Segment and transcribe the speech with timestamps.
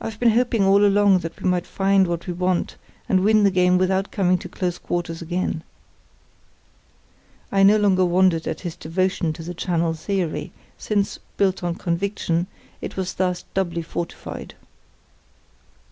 [0.00, 2.74] I've been hoping all along that we might find what we want
[3.08, 5.62] and win the game without coming to close quarters again."
[7.52, 12.48] I no longer wondered at his devotion to the channel theory, since, built on conviction,
[12.80, 14.54] it was thus doubly fortified.